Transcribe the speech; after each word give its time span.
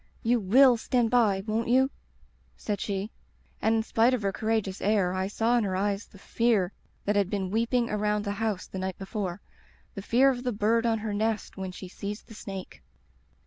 "*You 0.23 0.39
will 0.39 0.77
stand 0.77 1.11
by, 1.11 1.43
won't 1.45 1.67
you?' 1.67 1.91
said 2.57 2.81
she. 2.81 3.11
And 3.61 3.75
in 3.75 3.83
spite 3.83 4.15
of 4.15 4.23
her 4.23 4.31
courageous 4.31 4.81
air 4.81 5.13
I 5.13 5.27
saw 5.27 5.55
in 5.59 5.63
her 5.63 5.75
eyes 5.75 6.07
the 6.07 6.17
Fear 6.17 6.73
that 7.05 7.15
had 7.15 7.29
been 7.29 7.51
weeping 7.51 7.87
around 7.87 8.25
the 8.25 8.31
house 8.31 8.65
the 8.65 8.79
night 8.79 8.97
before, 8.97 9.41
the 9.93 10.01
fear 10.01 10.31
of 10.31 10.41
the 10.43 10.51
bird 10.53 10.87
on 10.87 10.97
her 10.97 11.13
nest 11.13 11.55
when 11.55 11.71
she 11.71 11.87
sees 11.87 12.23
the 12.23 12.33
snake. 12.33 12.81